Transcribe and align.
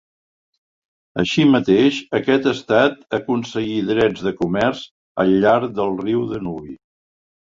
Així 1.23 1.43
mateix 1.55 1.97
aquest 2.19 2.47
estat 2.51 2.97
aconseguí 3.19 3.77
drets 3.89 4.25
de 4.29 4.33
comerç 4.39 4.81
al 5.25 5.35
llarg 5.45 5.79
del 5.81 5.93
riu 6.03 6.25
Danubi. 6.33 6.75